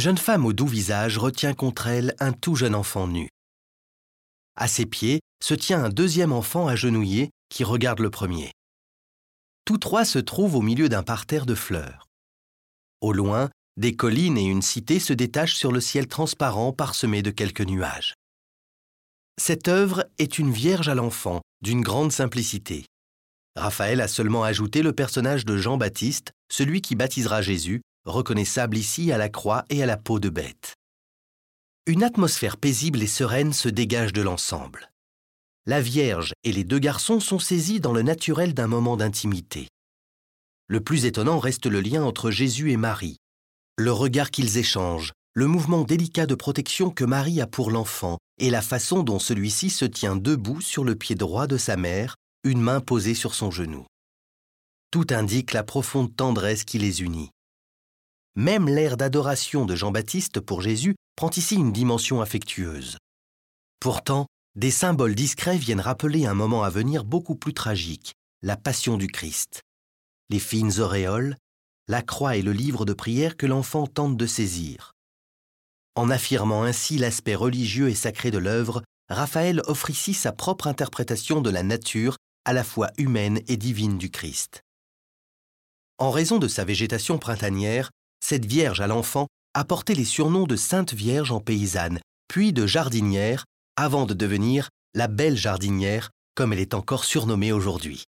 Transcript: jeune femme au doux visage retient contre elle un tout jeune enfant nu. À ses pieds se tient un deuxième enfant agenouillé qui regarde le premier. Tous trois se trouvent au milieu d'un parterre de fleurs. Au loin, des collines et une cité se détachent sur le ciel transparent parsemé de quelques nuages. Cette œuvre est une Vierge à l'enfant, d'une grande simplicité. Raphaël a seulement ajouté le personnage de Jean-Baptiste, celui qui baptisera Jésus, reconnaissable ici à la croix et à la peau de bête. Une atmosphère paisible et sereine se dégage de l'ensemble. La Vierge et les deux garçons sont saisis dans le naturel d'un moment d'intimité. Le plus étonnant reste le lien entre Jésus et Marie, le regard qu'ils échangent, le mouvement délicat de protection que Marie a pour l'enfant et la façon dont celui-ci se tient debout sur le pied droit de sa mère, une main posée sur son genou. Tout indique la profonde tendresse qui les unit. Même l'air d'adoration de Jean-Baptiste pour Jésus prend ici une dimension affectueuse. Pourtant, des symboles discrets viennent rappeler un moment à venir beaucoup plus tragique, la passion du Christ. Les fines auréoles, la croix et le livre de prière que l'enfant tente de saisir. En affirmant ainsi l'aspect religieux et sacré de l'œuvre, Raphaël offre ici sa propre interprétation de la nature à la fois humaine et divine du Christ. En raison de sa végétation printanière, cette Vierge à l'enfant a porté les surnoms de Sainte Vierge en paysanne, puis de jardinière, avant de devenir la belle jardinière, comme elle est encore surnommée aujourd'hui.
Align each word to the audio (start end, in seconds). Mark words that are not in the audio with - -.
jeune 0.00 0.18
femme 0.18 0.44
au 0.44 0.52
doux 0.52 0.66
visage 0.66 1.16
retient 1.16 1.54
contre 1.54 1.86
elle 1.86 2.14
un 2.18 2.32
tout 2.32 2.56
jeune 2.56 2.74
enfant 2.74 3.06
nu. 3.06 3.28
À 4.56 4.68
ses 4.68 4.86
pieds 4.86 5.20
se 5.42 5.54
tient 5.54 5.84
un 5.84 5.88
deuxième 5.90 6.32
enfant 6.32 6.66
agenouillé 6.66 7.30
qui 7.48 7.62
regarde 7.62 8.00
le 8.00 8.10
premier. 8.10 8.50
Tous 9.64 9.78
trois 9.78 10.04
se 10.04 10.18
trouvent 10.18 10.56
au 10.56 10.62
milieu 10.62 10.88
d'un 10.88 11.02
parterre 11.02 11.46
de 11.46 11.54
fleurs. 11.54 12.06
Au 13.00 13.12
loin, 13.12 13.50
des 13.76 13.94
collines 13.94 14.38
et 14.38 14.44
une 14.44 14.62
cité 14.62 14.98
se 14.98 15.12
détachent 15.12 15.56
sur 15.56 15.70
le 15.70 15.80
ciel 15.80 16.08
transparent 16.08 16.72
parsemé 16.72 17.22
de 17.22 17.30
quelques 17.30 17.60
nuages. 17.60 18.14
Cette 19.38 19.68
œuvre 19.68 20.06
est 20.18 20.38
une 20.38 20.50
Vierge 20.50 20.88
à 20.88 20.94
l'enfant, 20.94 21.42
d'une 21.60 21.82
grande 21.82 22.10
simplicité. 22.10 22.86
Raphaël 23.54 24.00
a 24.00 24.08
seulement 24.08 24.44
ajouté 24.44 24.82
le 24.82 24.92
personnage 24.92 25.44
de 25.44 25.56
Jean-Baptiste, 25.56 26.32
celui 26.50 26.80
qui 26.80 26.94
baptisera 26.94 27.42
Jésus, 27.42 27.82
reconnaissable 28.06 28.76
ici 28.76 29.12
à 29.12 29.18
la 29.18 29.28
croix 29.28 29.64
et 29.68 29.82
à 29.82 29.86
la 29.86 29.96
peau 29.96 30.18
de 30.18 30.28
bête. 30.28 30.74
Une 31.86 32.02
atmosphère 32.02 32.56
paisible 32.56 33.02
et 33.02 33.06
sereine 33.06 33.52
se 33.52 33.68
dégage 33.68 34.12
de 34.12 34.22
l'ensemble. 34.22 34.90
La 35.66 35.80
Vierge 35.80 36.32
et 36.44 36.52
les 36.52 36.64
deux 36.64 36.78
garçons 36.78 37.20
sont 37.20 37.38
saisis 37.38 37.80
dans 37.80 37.92
le 37.92 38.02
naturel 38.02 38.54
d'un 38.54 38.68
moment 38.68 38.96
d'intimité. 38.96 39.68
Le 40.68 40.80
plus 40.80 41.04
étonnant 41.04 41.38
reste 41.38 41.66
le 41.66 41.80
lien 41.80 42.02
entre 42.02 42.30
Jésus 42.30 42.72
et 42.72 42.76
Marie, 42.76 43.18
le 43.78 43.92
regard 43.92 44.30
qu'ils 44.30 44.56
échangent, 44.56 45.12
le 45.34 45.46
mouvement 45.46 45.82
délicat 45.82 46.24
de 46.24 46.34
protection 46.34 46.88
que 46.88 47.04
Marie 47.04 47.42
a 47.42 47.46
pour 47.46 47.70
l'enfant 47.70 48.16
et 48.38 48.48
la 48.48 48.62
façon 48.62 49.02
dont 49.02 49.18
celui-ci 49.18 49.68
se 49.68 49.84
tient 49.84 50.16
debout 50.16 50.62
sur 50.62 50.82
le 50.82 50.94
pied 50.94 51.14
droit 51.14 51.46
de 51.46 51.58
sa 51.58 51.76
mère, 51.76 52.16
une 52.42 52.60
main 52.62 52.80
posée 52.80 53.14
sur 53.14 53.34
son 53.34 53.50
genou. 53.50 53.84
Tout 54.90 55.08
indique 55.10 55.52
la 55.52 55.62
profonde 55.62 56.16
tendresse 56.16 56.64
qui 56.64 56.78
les 56.78 57.02
unit. 57.02 57.28
Même 58.36 58.68
l'air 58.68 58.98
d'adoration 58.98 59.64
de 59.64 59.74
Jean-Baptiste 59.74 60.40
pour 60.40 60.60
Jésus 60.60 60.94
prend 61.16 61.30
ici 61.30 61.54
une 61.54 61.72
dimension 61.72 62.20
affectueuse. 62.20 62.98
Pourtant, 63.80 64.26
des 64.56 64.70
symboles 64.70 65.14
discrets 65.14 65.56
viennent 65.56 65.80
rappeler 65.80 66.26
un 66.26 66.34
moment 66.34 66.62
à 66.62 66.68
venir 66.68 67.04
beaucoup 67.04 67.34
plus 67.34 67.54
tragique, 67.54 68.12
la 68.42 68.58
passion 68.58 68.98
du 68.98 69.06
Christ. 69.06 69.62
Les 70.28 70.38
fines 70.38 70.80
auréoles, 70.80 71.36
la 71.88 72.02
croix 72.02 72.36
et 72.36 72.42
le 72.42 72.52
livre 72.52 72.84
de 72.84 72.92
prière 72.92 73.38
que 73.38 73.46
l'enfant 73.46 73.86
tente 73.86 74.18
de 74.18 74.26
saisir. 74.26 74.92
En 75.94 76.10
affirmant 76.10 76.62
ainsi 76.62 76.98
l'aspect 76.98 77.34
religieux 77.34 77.88
et 77.88 77.94
sacré 77.94 78.30
de 78.30 78.38
l'œuvre, 78.38 78.82
Raphaël 79.08 79.62
offre 79.66 79.88
ici 79.88 80.12
sa 80.12 80.32
propre 80.32 80.66
interprétation 80.66 81.40
de 81.40 81.48
la 81.48 81.62
nature 81.62 82.18
à 82.44 82.52
la 82.52 82.64
fois 82.64 82.90
humaine 82.98 83.40
et 83.48 83.56
divine 83.56 83.96
du 83.96 84.10
Christ. 84.10 84.60
En 85.98 86.10
raison 86.10 86.38
de 86.38 86.48
sa 86.48 86.64
végétation 86.64 87.18
printanière, 87.18 87.90
cette 88.28 88.44
Vierge 88.44 88.80
à 88.80 88.88
l'enfant 88.88 89.28
a 89.54 89.64
porté 89.64 89.94
les 89.94 90.04
surnoms 90.04 90.48
de 90.48 90.56
Sainte 90.56 90.92
Vierge 90.92 91.30
en 91.30 91.38
paysanne, 91.38 92.00
puis 92.26 92.52
de 92.52 92.66
jardinière, 92.66 93.44
avant 93.76 94.04
de 94.04 94.14
devenir 94.14 94.68
la 94.94 95.06
belle 95.06 95.36
jardinière, 95.36 96.10
comme 96.34 96.52
elle 96.52 96.58
est 96.58 96.74
encore 96.74 97.04
surnommée 97.04 97.52
aujourd'hui. 97.52 98.02